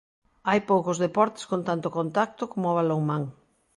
Hai 0.49 0.59
poucos 0.71 0.97
deportes 1.05 1.43
con 1.51 1.61
tanto 1.69 1.87
contacto 1.97 2.43
como 2.51 2.65
o 2.69 2.75
balonmán. 2.79 3.23